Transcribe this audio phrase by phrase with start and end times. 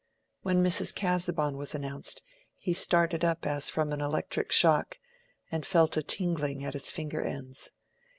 [0.41, 0.95] When Mrs.
[0.95, 2.23] Casaubon was announced
[2.57, 4.97] he started up as from an electric shock,
[5.51, 7.69] and felt a tingling at his finger ends.